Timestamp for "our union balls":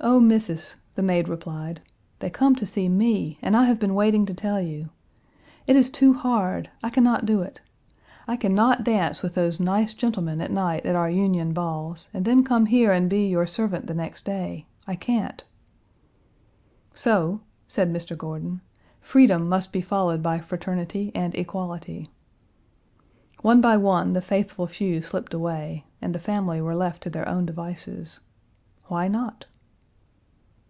10.96-12.10